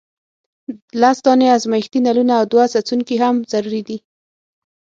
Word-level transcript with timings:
لس 1.01 1.17
دانې 1.25 1.47
ازمیښتي 1.57 1.99
نلونه 2.05 2.33
او 2.39 2.45
دوه 2.51 2.65
څڅونکي 2.73 3.15
هم 3.23 3.35
ضروري 3.51 3.81
دي. 3.87 3.97